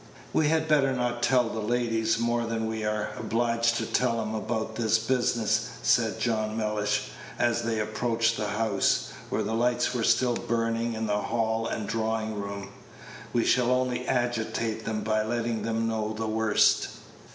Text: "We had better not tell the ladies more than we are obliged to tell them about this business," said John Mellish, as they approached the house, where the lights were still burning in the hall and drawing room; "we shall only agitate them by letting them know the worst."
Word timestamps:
"We 0.33 0.47
had 0.47 0.67
better 0.67 0.93
not 0.95 1.21
tell 1.21 1.47
the 1.49 1.59
ladies 1.59 2.17
more 2.17 2.47
than 2.47 2.65
we 2.65 2.83
are 2.83 3.11
obliged 3.19 3.75
to 3.75 3.85
tell 3.85 4.17
them 4.17 4.33
about 4.33 4.73
this 4.75 4.97
business," 4.97 5.69
said 5.83 6.19
John 6.19 6.57
Mellish, 6.57 7.09
as 7.37 7.61
they 7.61 7.79
approached 7.79 8.35
the 8.35 8.47
house, 8.47 9.11
where 9.29 9.43
the 9.43 9.53
lights 9.53 9.93
were 9.93 10.01
still 10.03 10.33
burning 10.35 10.93
in 10.95 11.05
the 11.05 11.19
hall 11.21 11.67
and 11.67 11.85
drawing 11.87 12.33
room; 12.33 12.69
"we 13.31 13.45
shall 13.45 13.69
only 13.69 14.07
agitate 14.07 14.85
them 14.85 15.01
by 15.03 15.21
letting 15.21 15.61
them 15.61 15.87
know 15.87 16.13
the 16.13 16.25
worst." 16.25 16.87